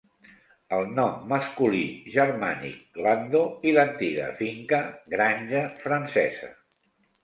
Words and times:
El 0.77 0.87
nom 0.99 1.19
masculí 1.33 1.83
germànic 2.15 2.81
"Glando" 2.97 3.45
i 3.73 3.77
l'antiga 3.79 4.35
"finca" 4.43 4.85
"granja" 5.17 5.67
francesa. 5.87 6.57